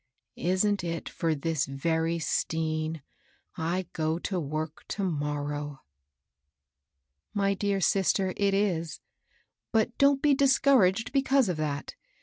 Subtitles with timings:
[0.53, 3.03] "Isn't it for this very Stean
[3.55, 5.81] I go to work to morrow?"
[7.35, 8.99] My dear sister, it is.
[9.71, 11.93] But don't be discour aged because of that.